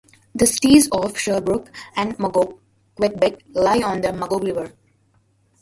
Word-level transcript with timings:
The 0.33 0.47
cities 0.47 0.89
of 0.91 1.15
Sherbrooke 1.15 1.69
and 1.95 2.17
Magog, 2.17 2.57
Quebec, 2.95 3.43
lie 3.53 3.83
on 3.83 4.01
the 4.01 4.11
Magog 4.11 4.43
River. 4.43 4.73